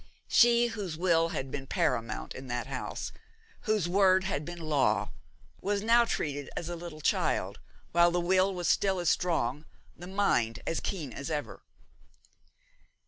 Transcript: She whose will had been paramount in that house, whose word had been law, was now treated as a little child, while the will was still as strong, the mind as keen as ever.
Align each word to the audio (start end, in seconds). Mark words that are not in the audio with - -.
She 0.27 0.69
whose 0.69 0.97
will 0.97 1.29
had 1.29 1.51
been 1.51 1.67
paramount 1.67 2.33
in 2.33 2.47
that 2.47 2.65
house, 2.65 3.11
whose 3.69 3.87
word 3.87 4.23
had 4.23 4.43
been 4.43 4.57
law, 4.59 5.11
was 5.61 5.83
now 5.83 6.05
treated 6.05 6.49
as 6.57 6.69
a 6.69 6.75
little 6.75 7.01
child, 7.01 7.59
while 7.91 8.09
the 8.09 8.19
will 8.19 8.51
was 8.51 8.67
still 8.67 8.99
as 8.99 9.11
strong, 9.11 9.63
the 9.95 10.07
mind 10.07 10.59
as 10.65 10.79
keen 10.79 11.13
as 11.13 11.29
ever. 11.29 11.61